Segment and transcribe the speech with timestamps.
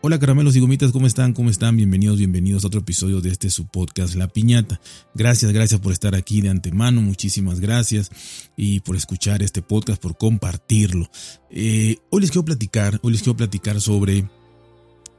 [0.00, 1.32] Hola caramelos y gomitas, ¿cómo están?
[1.32, 1.76] ¿Cómo están?
[1.76, 4.80] Bienvenidos, bienvenidos a otro episodio de este su podcast La Piñata.
[5.12, 8.12] Gracias, gracias por estar aquí de antemano, muchísimas gracias
[8.56, 11.10] y por escuchar este podcast, por compartirlo.
[11.50, 14.24] Eh, hoy les quiero platicar, hoy les quiero platicar sobre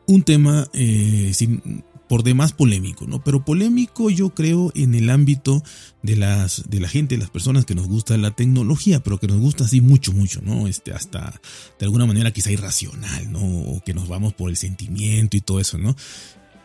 [0.07, 3.23] un tema eh, sin, por demás polémico, ¿no?
[3.23, 5.63] Pero polémico yo creo en el ámbito
[6.01, 9.37] de las de la gente, las personas que nos gusta la tecnología, pero que nos
[9.37, 10.67] gusta así mucho, mucho, ¿no?
[10.67, 11.40] Este, hasta
[11.77, 13.40] de alguna manera quizá irracional, ¿no?
[13.40, 15.95] O que nos vamos por el sentimiento y todo eso, ¿no?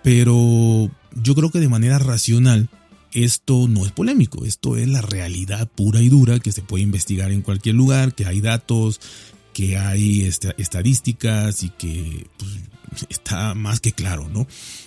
[0.03, 0.91] Pero
[1.23, 2.71] yo creo que de manera racional
[3.13, 7.31] esto no es polémico, esto es la realidad pura y dura que se puede investigar
[7.33, 8.99] en cualquier lugar, que hay datos,
[9.55, 14.47] que hay este, estadísticas y que pues, está más que claro, ¿no?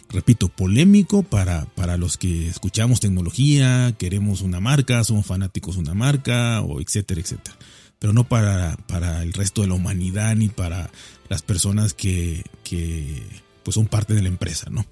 [0.10, 5.96] Repito, polémico para, para los que escuchamos tecnología, queremos una marca, somos fanáticos de una
[5.96, 7.58] marca, o etcétera, etcétera.
[7.98, 10.92] Pero no para, para el resto de la humanidad ni para
[11.30, 13.24] las personas que, que
[13.64, 14.86] pues son parte de la empresa, ¿no?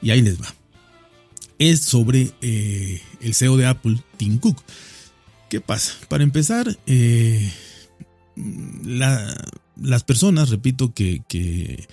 [0.00, 0.54] Y ahí les va.
[1.58, 4.62] Es sobre eh, el CEO de Apple, Tim Cook.
[5.48, 5.94] ¿Qué pasa?
[6.08, 7.52] Para empezar, eh,
[8.36, 11.86] las personas, repito, que,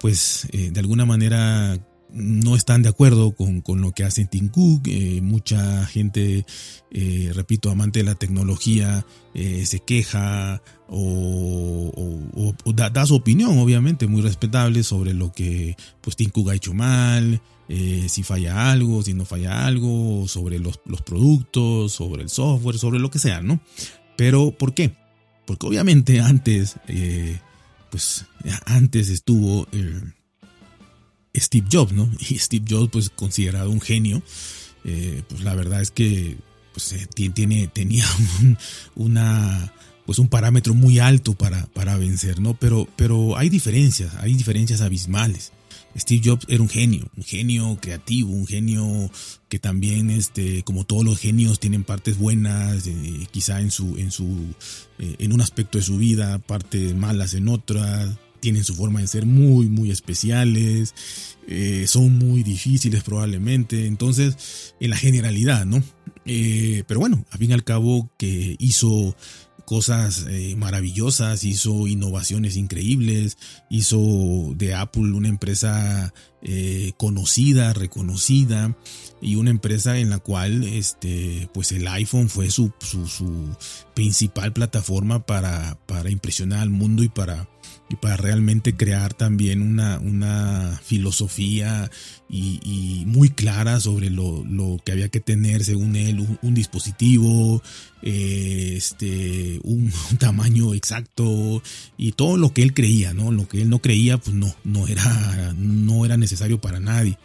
[0.00, 1.78] pues eh, de alguna manera
[2.10, 4.82] no están de acuerdo con, lo que hace Tim Cook.
[4.86, 6.46] Eh, mucha gente,
[6.90, 11.92] eh, repito, amante de la tecnología, se queja o,
[12.74, 17.40] da, su opinión, obviamente, muy respetable sobre lo que pues, Tim Cook ha hecho mal,
[17.68, 22.98] si falla algo, si no falla algo, sobre los, los productos, sobre el software, sobre
[22.98, 23.60] lo que sea, ¿no?
[24.16, 24.96] Pero, ¿por qué?
[25.48, 26.76] Porque obviamente antes
[27.90, 28.26] pues
[28.66, 30.00] antes estuvo eh,
[31.36, 32.10] Steve Jobs, ¿no?
[32.28, 34.22] Y Steve Jobs, pues considerado un genio,
[34.84, 36.36] eh, pues la verdad es que
[36.72, 38.04] pues, eh, tiene, tenía
[38.40, 38.58] un,
[38.94, 39.72] una,
[40.06, 42.54] pues un parámetro muy alto para, para vencer, ¿no?
[42.54, 45.52] Pero, pero hay diferencias, hay diferencias abismales.
[45.96, 49.10] Steve Jobs era un genio, un genio creativo, un genio
[49.48, 54.10] que también, este, como todos los genios, tienen partes buenas, eh, quizá en su, en
[54.10, 54.54] su,
[54.98, 59.06] eh, en un aspecto de su vida, partes malas en otras, tienen su forma de
[59.06, 60.94] ser muy, muy especiales,
[61.48, 65.82] eh, son muy difíciles probablemente, entonces, en la generalidad, ¿no?
[66.86, 69.16] pero bueno, a fin y al cabo que hizo
[69.68, 73.36] cosas eh, maravillosas, hizo innovaciones increíbles,
[73.68, 78.74] hizo de Apple una empresa eh, conocida, reconocida
[79.20, 83.54] y una empresa en la cual este, pues el iPhone fue su, su,
[83.92, 87.46] principal plataforma para, para impresionar al mundo y para
[87.90, 91.90] y para realmente crear también una, una filosofía
[92.28, 94.44] y, muy clara sobre lo,
[94.84, 97.62] que había que tener según él un, dispositivo,
[98.02, 101.62] eh, este, un, tamaño exacto
[101.96, 103.32] y todo lo que él creía, ¿no?
[103.32, 107.18] Lo que él no creía, pues no, no era, no era necesario para nadie.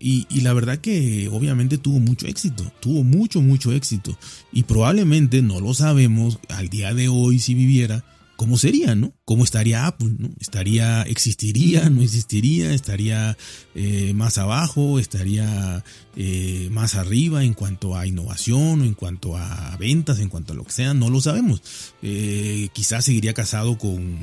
[0.00, 4.18] Y, y, la verdad que obviamente tuvo mucho éxito, tuvo mucho, mucho éxito.
[4.52, 8.04] Y probablemente no lo sabemos al día de hoy si viviera,
[8.36, 9.12] cómo sería, ¿no?
[9.24, 10.10] ¿Cómo estaría Apple?
[10.18, 10.30] ¿no?
[10.40, 12.72] ¿Estaría, existiría, no existiría?
[12.72, 13.36] ¿Estaría
[13.74, 14.98] eh, más abajo?
[14.98, 15.84] ¿Estaría
[16.16, 20.56] eh, más arriba en cuanto a innovación o en cuanto a ventas, en cuanto a
[20.56, 20.94] lo que sea?
[20.94, 21.62] No lo sabemos.
[22.02, 24.18] Eh, quizás seguiría casado con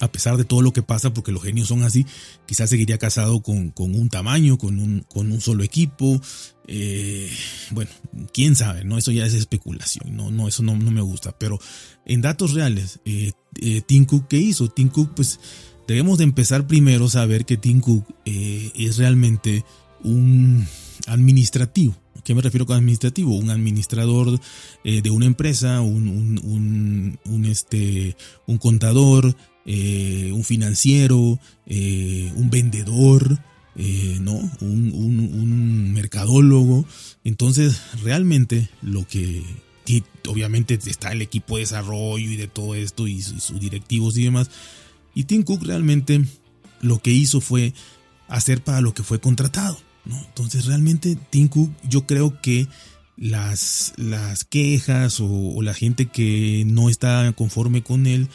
[0.00, 2.06] a pesar de todo lo que pasa, porque los genios son así,
[2.46, 6.20] quizás seguiría casado con, un tamaño, con un, con un solo equipo.
[6.66, 7.30] Eh,
[7.70, 7.90] bueno,
[8.32, 8.98] quién sabe, ¿no?
[8.98, 11.32] Eso ya es especulación, no, no eso no, no me gusta.
[11.38, 11.58] Pero
[12.04, 14.68] en datos reales, eh, eh, Tim Cook, ¿qué hizo?
[14.68, 15.40] Tim Cook, pues
[15.86, 19.64] debemos de empezar primero a saber que Tim Cook es realmente
[20.04, 20.66] un
[21.06, 21.96] administrativo.
[22.16, 23.34] ¿A qué me refiero con administrativo?
[23.34, 24.38] Un administrador
[24.84, 28.16] de una empresa, un, un, un, este,
[28.46, 29.34] un contador,
[29.70, 33.38] eh, un financiero, eh, un vendedor,
[33.76, 34.32] eh, ¿no?
[34.62, 36.86] Un, mercadólogo.
[37.22, 39.42] Entonces, realmente lo que
[40.26, 44.50] obviamente está el equipo de desarrollo y de todo esto y, sus directivos y demás.
[45.14, 46.24] Y Tim Cook realmente
[46.80, 47.74] lo que hizo fue
[48.26, 49.78] hacer para lo que fue contratado.
[50.06, 52.68] Entonces realmente Tim Cook yo creo que
[53.18, 58.28] las, las quejas o, la gente que no está conforme con él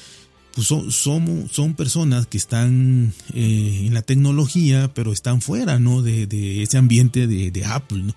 [0.53, 6.01] pues son, son, personas que están eh, en la tecnología, pero están fuera ¿no?
[6.01, 8.03] de, ese ambiente de, Apple.
[8.03, 8.15] ¿no?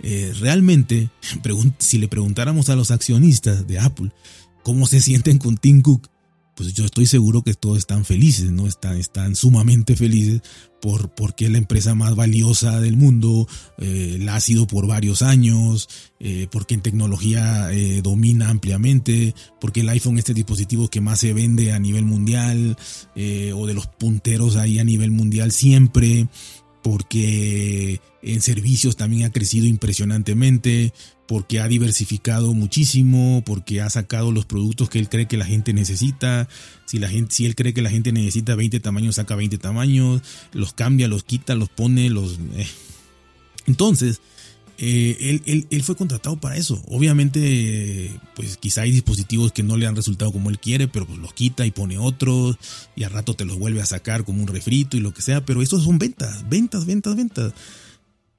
[0.00, 1.10] Eh, realmente,
[1.78, 4.10] si le preguntáramos a los accionistas de Apple
[4.62, 6.08] cómo se sienten con Tim Cook,
[6.54, 8.66] pues yo estoy seguro que todos están felices, ¿no?
[8.66, 10.42] Están, están sumamente felices
[10.80, 13.46] por, porque es la empresa más valiosa del mundo,
[13.78, 15.88] eh, la ha sido por varios años,
[16.18, 21.20] eh, porque en tecnología eh, domina ampliamente, porque el iPhone es este dispositivo que más
[21.20, 22.76] se vende a nivel mundial,
[23.54, 26.28] o de los punteros ahí a nivel mundial siempre,
[26.82, 30.92] porque en servicios también ha crecido impresionantemente,
[31.26, 35.72] porque ha diversificado muchísimo, porque ha sacado los productos que él cree que la gente
[35.72, 36.48] necesita.
[36.84, 40.22] Si, la gente, si él cree que la gente necesita 20 tamaños, saca 20 tamaños,
[40.52, 42.38] los cambia, los quita, los pone, los...
[42.54, 42.66] Eh.
[43.66, 44.20] Entonces,
[44.78, 46.82] eh, él, él, fue contratado para eso.
[46.88, 51.18] Obviamente, pues quizá hay dispositivos que no le han resultado como él quiere, pero pues
[51.18, 52.56] los quita y pone otros
[52.96, 55.44] y al rato te los vuelve a sacar como un refrito y lo que sea.
[55.44, 57.52] Pero eso son ventas, ventas, ventas, ventas.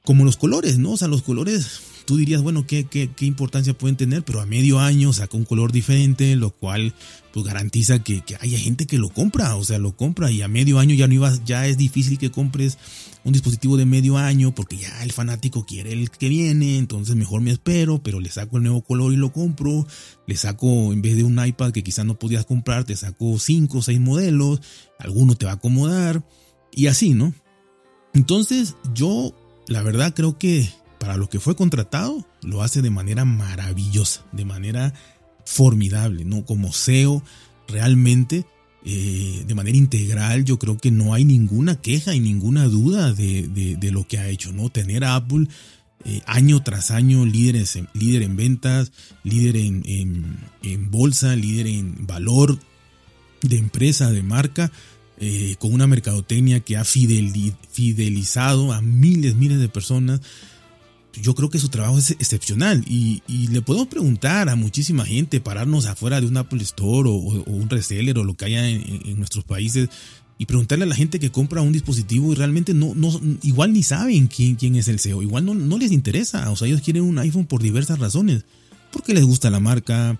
[0.03, 0.91] Como los colores, ¿no?
[0.91, 4.23] O sea, los colores tú dirías, bueno, ¿qué, qué, qué importancia pueden tener?
[4.23, 6.93] Pero a medio año saca un color diferente, lo cual
[7.33, 10.47] pues garantiza que, que, haya gente que lo compra, o sea, lo compra y a
[10.47, 12.77] medio año ya no ibas, ya es difícil que compres
[13.23, 17.41] un dispositivo de medio año porque ya el fanático quiere el que viene, entonces mejor
[17.41, 19.87] me espero, pero le saco el nuevo color y lo compro,
[20.27, 23.79] le saco en vez de un iPad que quizás no podías comprar, te saco cinco
[23.79, 24.61] o seis modelos,
[24.99, 26.23] alguno te va a acomodar
[26.71, 27.33] y así, ¿no?
[28.13, 29.33] Entonces yo
[29.67, 30.69] la verdad creo que
[31.03, 34.93] para lo que fue contratado, lo hace de manera maravillosa, de manera
[35.43, 36.45] formidable, ¿no?
[36.45, 37.21] Como SEO,
[37.67, 38.45] realmente,
[38.85, 43.89] eh, de manera integral, yo creo que no hay ninguna queja y ninguna duda de,
[43.91, 44.69] lo que ha hecho, ¿no?
[44.69, 45.49] Tener a Apple
[46.05, 48.93] eh, año tras año líderes líder en ventas,
[49.25, 49.83] líder en,
[50.61, 52.57] en, bolsa, líder en valor
[53.41, 54.71] de empresa, de marca,
[55.19, 60.21] eh, con una mercadotecnia que ha fidelizado a miles, miles de personas
[61.21, 65.85] yo creo que su trabajo es excepcional y, le podemos preguntar a muchísima gente, pararnos
[65.85, 69.89] afuera de un Apple Store o, un reseller o lo que haya en, nuestros países
[70.37, 73.83] y preguntarle a la gente que compra un dispositivo y realmente no, no igual ni
[73.83, 77.19] saben quién, es el CEO, igual no, no les interesa, o sea, ellos quieren un
[77.19, 78.45] iPhone por diversas razones,
[78.91, 80.19] porque les gusta la marca,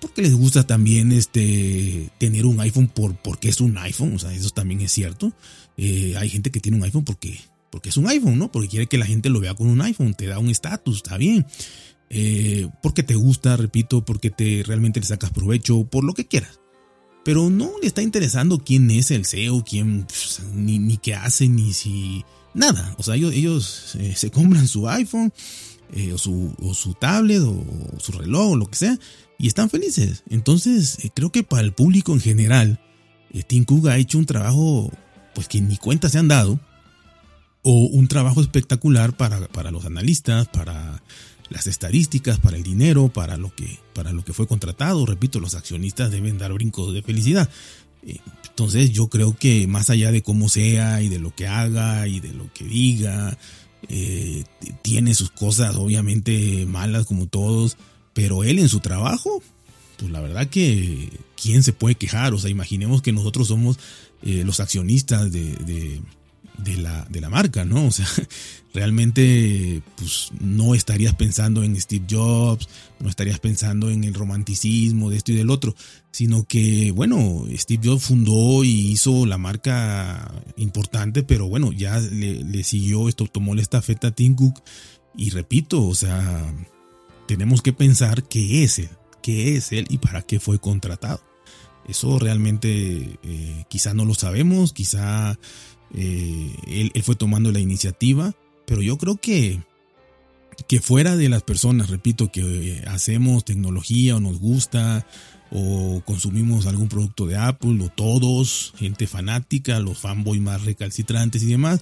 [0.00, 4.32] porque les gusta también este tener un iPhone por porque es un iPhone, o sea,
[4.32, 5.32] eso también es cierto.
[5.76, 7.38] Eh, hay gente que tiene un iPhone porque
[7.70, 8.50] porque es un iPhone, ¿no?
[8.50, 11.16] Porque quiere que la gente lo vea con un iPhone, te da un estatus, está
[11.16, 11.46] bien.
[12.10, 16.60] Eh, porque te gusta, repito, porque te realmente le sacas provecho, por lo que quieras.
[17.24, 20.06] Pero no le está interesando quién es el CEO, quién,
[20.52, 22.24] ni, qué hace, ni si.
[22.52, 22.96] Nada.
[22.98, 25.32] O sea, ellos, eh, se compran su iPhone,
[25.92, 27.64] eh, o, su, o, su, tablet, o,
[27.98, 28.98] su reloj, o lo que sea,
[29.38, 30.24] y están felices.
[30.28, 32.80] Entonces, creo que para el público en general,
[33.46, 34.90] Tim Cook ha hecho un trabajo,
[35.32, 36.58] pues que ni cuenta se han dado
[37.62, 41.02] o un trabajo espectacular para, para, los analistas, para
[41.50, 45.04] las estadísticas, para el dinero, para lo que, para lo que fue contratado.
[45.04, 47.50] Repito, los accionistas deben dar brincos de felicidad.
[48.06, 48.18] Eh,
[48.48, 52.20] entonces yo creo que más allá de cómo sea y de lo que haga y
[52.20, 53.36] de lo que diga,
[53.88, 54.44] eh,
[54.82, 57.76] tiene sus cosas obviamente malas como todos,
[58.14, 59.42] pero él en su trabajo,
[59.98, 61.10] pues la verdad que
[61.40, 63.78] quién se puede quejar, o sea, imaginemos que nosotros somos
[64.22, 66.00] eh, los accionistas de de
[66.76, 67.86] la, de la marca, ¿no?
[67.90, 68.06] O sea,
[68.72, 72.68] realmente pues no estarías pensando en Steve Jobs,
[73.00, 75.74] no estarías pensando en el romanticismo de esto y del otro,
[76.12, 82.62] sino que, bueno, Steve Jobs fundó y hizo la marca importante, pero bueno, ya le,
[82.64, 84.62] siguió esto, tomó la estafeta a Tim Cook
[85.16, 86.54] y repito, o sea,
[87.26, 88.90] tenemos que pensar qué es él,
[89.22, 91.20] qué es él y para qué fue contratado.
[91.88, 95.38] Eso realmente eh, quizá no lo sabemos, quizá
[95.94, 96.54] eh,
[96.94, 98.34] él, fue tomando la iniciativa,
[98.66, 99.60] pero yo creo que,
[100.68, 105.06] que fuera de las personas, repito, que eh, hacemos tecnología o nos gusta
[105.50, 111.46] o consumimos algún producto de Apple o todos, gente fanática, los fanboys más recalcitrantes y
[111.46, 111.80] demás,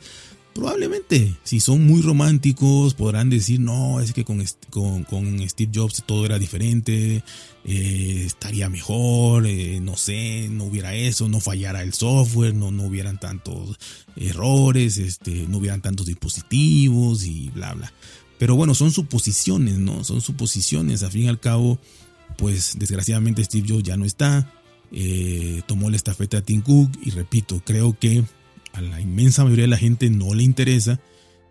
[0.59, 4.45] Probablemente, si son muy románticos, podrán decir, no, es que con,
[5.05, 7.23] con, Steve Jobs todo era diferente,
[7.65, 12.87] eh, estaría mejor, eh, no sé, no hubiera eso, no fallara el software, no, no
[12.87, 13.79] hubieran tantos
[14.17, 17.93] errores, este, no hubieran tantos dispositivos y bla, bla.
[18.41, 20.03] Pero bueno, son suposiciones, ¿no?
[20.03, 21.05] Son suposiciones.
[21.05, 21.79] Al fin y al cabo,
[22.37, 24.53] pues desgraciadamente Steve Jobs ya no está.
[24.91, 28.25] Eh, tomó la estafeta a Tim Cook y repito, creo que
[28.79, 31.01] a la inmensa mayoría de la gente no le interesa,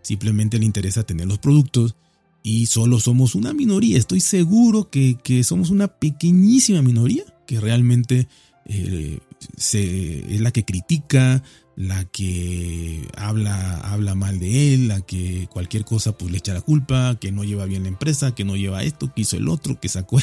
[0.01, 1.95] simplemente le interesa tener los productos
[2.41, 3.97] y solo somos una minoría.
[3.97, 8.27] Estoy seguro que, somos una pequeñísima minoría que realmente
[8.65, 9.19] eh,
[9.57, 11.43] es la que critica,
[11.75, 16.61] la que habla, habla mal de él, la que cualquier cosa pues le echa la
[16.61, 19.79] culpa, que no lleva bien la empresa, que no lleva esto, que hizo el otro,
[19.79, 20.17] que sacó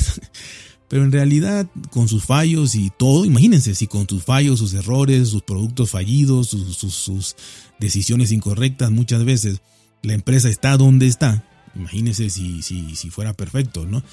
[0.95, 5.29] Pero en realidad, con sus fallos y todo, imagínense, si con sus fallos, sus errores,
[5.29, 7.35] sus productos fallidos, sus,
[7.81, 9.61] decisiones incorrectas, muchas veces
[10.03, 11.43] la empresa está donde está.
[11.75, 14.05] Imagínense si, si, si fuera perfecto, ¿no?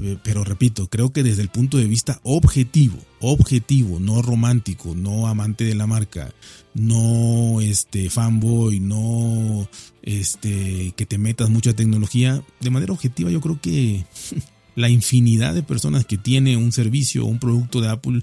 [0.00, 5.26] Eh, pero repito, creo que desde el punto de vista objetivo, objetivo, no romántico, no
[5.26, 6.32] amante de la marca,
[6.74, 9.68] no este fanboy, no
[10.02, 14.06] este que te metas mucha tecnología, de manera objetiva yo creo que
[14.76, 18.22] la infinidad de personas que tiene un servicio o un producto de Apple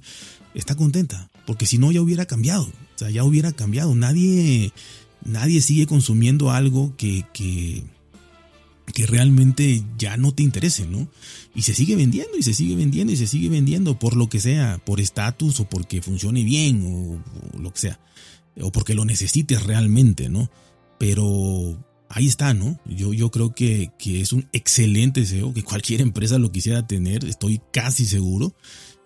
[0.53, 4.71] está contenta, porque si no ya hubiera cambiado, o sea, ya hubiera cambiado, nadie
[5.23, 7.83] nadie sigue consumiendo algo que, que
[8.93, 11.07] que realmente ya no te interese, ¿no?
[11.53, 14.39] Y se sigue vendiendo y se sigue vendiendo y se sigue vendiendo por lo que
[14.39, 17.99] sea, por estatus o porque funcione bien o, lo que sea,
[18.61, 20.49] o porque lo necesites realmente, ¿no?
[20.97, 21.77] Pero
[22.09, 22.79] ahí está, ¿no?
[22.85, 27.25] Yo, yo creo que, que es un excelente SEO, que cualquier empresa lo quisiera tener,
[27.25, 28.53] estoy casi seguro.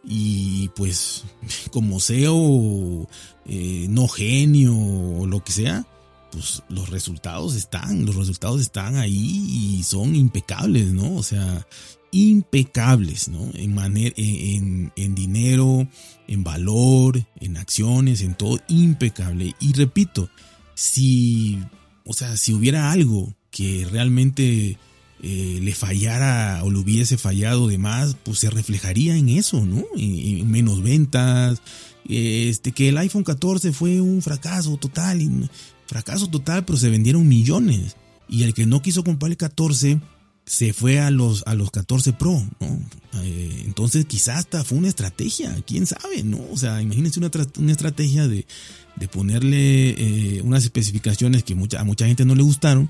[0.04, 1.24] Y pues
[1.72, 3.08] como SEO,
[3.46, 5.86] eh, no genio o lo que sea,
[6.32, 11.16] pues los resultados están, los resultados están ahí y son impecables, ¿no?
[11.16, 11.68] O sea,
[12.12, 13.50] impecables, ¿no?
[13.54, 15.88] En, manera, en, en, dinero,
[16.28, 19.56] en valor, en acciones, en todo, impecable.
[19.60, 20.30] Y repito,
[20.74, 21.60] si,
[22.06, 24.78] o sea, si hubiera algo que realmente
[25.24, 29.84] eh, le fallara o le hubiese fallado de más, pues se reflejaría en eso, ¿no?
[29.96, 31.62] En, menos ventas,
[32.10, 35.50] este, que el iPhone 14 fue un fracaso total.
[35.86, 37.96] Fracaso total, pero se vendieron millones.
[38.28, 40.00] Y el que no quiso comprar el 14
[40.46, 42.80] se fue a los, a los 14 Pro, ¿no?
[43.22, 46.40] Eh, entonces quizás hasta fue una estrategia, quién sabe, ¿no?
[46.52, 47.30] O sea, imagínense una,
[47.60, 48.48] una estrategia de,
[48.96, 52.90] de ponerle eh, unas especificaciones que mucha, a mucha gente no le gustaron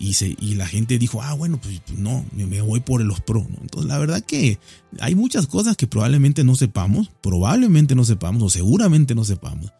[0.00, 3.20] y, se, y la gente dijo, ah, bueno, pues, pues no, me, voy por los
[3.20, 3.46] Pro.
[3.60, 4.58] Entonces la verdad que
[4.98, 9.72] hay muchas cosas que probablemente no sepamos, probablemente no sepamos o seguramente no sepamos,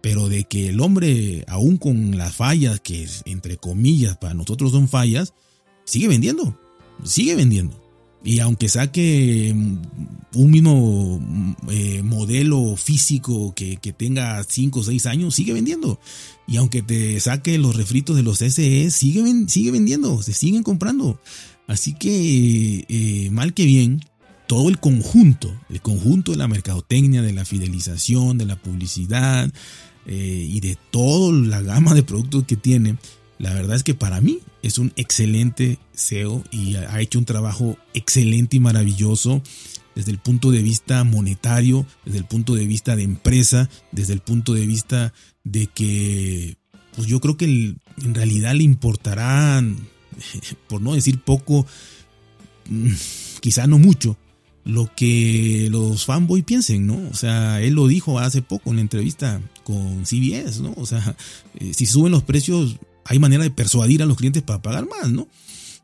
[0.00, 4.88] pero de que el hombre, aún con las fallas, que entre comillas para nosotros son
[4.88, 5.34] fallas,
[5.84, 6.58] sigue vendiendo,
[7.04, 7.85] sigue vendiendo.
[8.26, 9.54] Y aunque saque
[10.34, 11.20] un mismo
[11.70, 16.00] eh, modelo físico que, tenga 5 o 6 años, sigue vendiendo.
[16.48, 21.20] Y aunque te saque los refritos de los SE, sigue, sigue vendiendo, se siguen comprando.
[21.68, 24.00] Así que, eh, mal que bien,
[24.48, 29.52] todo el conjunto, el conjunto de la mercadotecnia, de la fidelización, de la publicidad,
[30.08, 32.96] eh, y de toda la gama de productos que tiene,
[33.38, 37.76] la verdad es que para mí es un excelente SEO y ha hecho un trabajo
[37.94, 39.42] excelente y maravilloso
[39.96, 44.20] desde el punto de vista monetario, desde el punto de vista de empresa, desde el
[44.20, 45.12] punto de vista
[45.42, 46.58] de que,
[46.94, 49.88] pues yo creo que en realidad le importarán,
[50.68, 51.66] por no decir poco,
[52.68, 52.92] mm,
[53.40, 54.18] quizá no mucho,
[54.64, 57.08] lo que los fanboy piensen, ¿no?
[57.10, 60.74] O sea, él lo dijo hace poco en la entrevista con CBS, ¿no?
[60.76, 61.16] O sea,
[61.54, 62.76] eh, si suben los precios,
[63.08, 65.28] hay manera de persuadir a los clientes para pagar más, ¿no?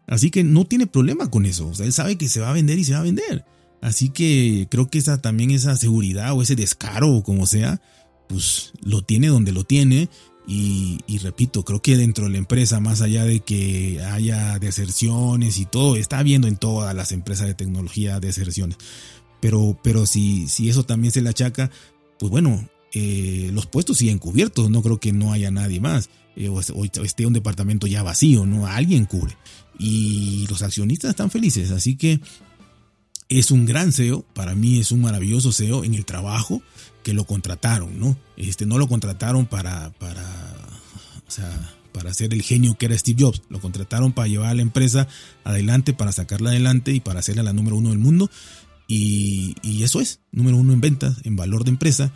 [0.06, 1.68] Así que no tiene problema con eso.
[1.68, 3.44] O sea, él sabe que se va a vender y se va a vender.
[3.80, 7.80] Así que creo que esa también esa seguridad o ese descaro o como sea,
[8.28, 10.08] pues lo tiene donde lo tiene
[10.46, 15.66] y, repito, creo que dentro de la empresa, más allá de que haya deserciones y
[15.66, 18.76] todo, está habiendo en todas las empresas de tecnología deserciones.
[19.40, 21.70] Pero, pero si, si eso también se le achaca,
[22.18, 26.10] pues bueno, eh, los puestos siguen cubiertos, no creo que no haya nadie más.
[26.36, 28.66] Eh, o, esté un departamento ya vacío, ¿no?
[28.66, 29.36] Alguien cubre.
[29.78, 32.20] Y los accionistas están felices, así que
[33.28, 36.62] es un gran SEO, para mí es un maravilloso SEO en el trabajo
[37.02, 38.16] que lo contrataron, ¿no?
[38.36, 40.22] Este, no lo contrataron para, para,
[41.26, 44.54] o sea, para ser el genio que era Steve Jobs, lo contrataron para llevar a
[44.54, 45.08] la empresa
[45.44, 48.30] adelante, para sacarla adelante y para hacerla la número uno del mundo.
[48.86, 52.12] Y, y eso es, número uno en ventas, en valor de empresa,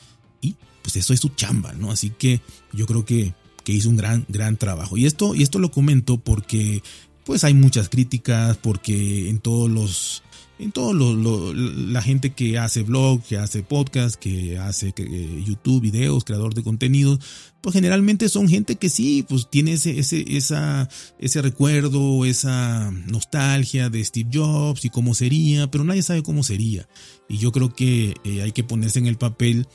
[0.82, 1.90] pues eso es su chamba, ¿no?
[1.90, 2.40] Así que
[2.72, 3.34] yo creo que,
[3.64, 4.96] que hizo un gran, gran trabajo.
[4.96, 6.82] Y esto, y esto lo comento porque
[7.24, 10.22] pues hay muchas críticas, porque en todos los
[10.58, 15.82] en todo lo, la gente que hace blog, que hace podcast, que hace eh, YouTube,
[15.82, 17.20] videos, creador de contenidos,
[17.60, 20.88] pues generalmente son gente que sí, pues tiene ese, ese, esa,
[21.18, 26.88] ese recuerdo, esa nostalgia de Steve Jobs y cómo sería, pero nadie sabe cómo sería.
[27.28, 29.66] Y yo creo que eh, hay que ponerse en el papel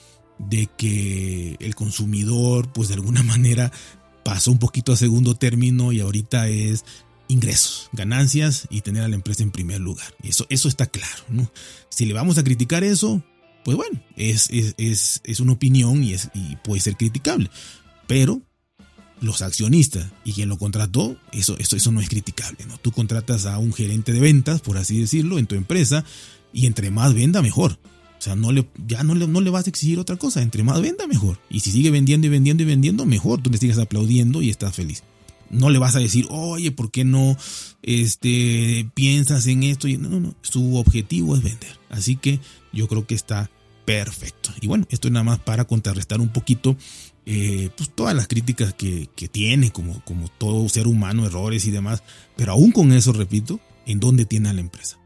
[0.50, 3.72] de que el consumidor, pues de alguna manera
[4.24, 6.86] pasó un poquito a segundo término y ahorita es
[7.28, 10.14] ingresos, ganancias y tener a la empresa en primer lugar.
[10.22, 11.24] Eso, eso está claro.
[11.30, 11.50] ¿no?
[11.90, 13.24] Si le vamos a criticar eso,
[13.64, 17.50] pues bueno, es, es, es, una opinión y, es, y puede ser criticable.
[18.08, 18.42] Pero
[19.22, 22.66] los accionistas y quien lo contrató, eso, eso, eso no es criticable.
[22.66, 22.78] ¿no?
[22.78, 26.04] Tú contratas a un gerente de ventas, por así decirlo, en tu empresa
[26.52, 27.80] Y entre más venda, mejor.
[28.22, 30.44] O sea, no le, ya no le, no le vas a exigir otra cosa.
[30.44, 31.40] Entre más venda, mejor.
[31.50, 33.42] Y si sigue vendiendo y vendiendo y vendiendo, mejor.
[33.42, 35.02] Tú le sigues aplaudiendo y estás feliz.
[35.50, 37.36] No le vas a decir, oye, ¿por qué no
[37.82, 39.88] este, piensas en esto?
[39.88, 40.36] No, no, no.
[40.44, 41.80] Su objetivo es vender.
[41.90, 42.40] Así que
[42.72, 43.50] yo creo que está
[43.86, 44.52] perfecto.
[44.62, 46.78] Y bueno, esto es nada más para contrarrestar un poquito
[47.26, 51.72] eh, pues todas las críticas que, que, tiene, como, como todo ser humano, errores y
[51.72, 52.04] demás.
[52.38, 55.00] Pero aún con eso, repito, ¿en dónde tiene a la empresa?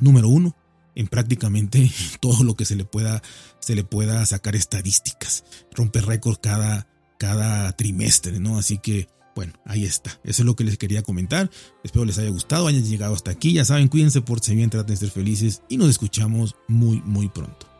[0.00, 0.54] Número uno,
[0.98, 1.90] en prácticamente
[2.20, 3.22] todo lo que se le pueda,
[3.60, 5.44] se le pueda sacar estadísticas.
[5.74, 6.86] Rompe récord cada,
[7.18, 8.58] cada trimestre, ¿no?
[8.58, 10.10] Así que, bueno, ahí está.
[10.24, 11.50] Eso es lo que les quería comentar.
[11.84, 13.52] Espero les haya gustado, hayan llegado hasta aquí.
[13.52, 17.28] Ya saben, cuídense, por si bien, traten de ser felices y nos escuchamos muy, muy
[17.28, 17.77] pronto.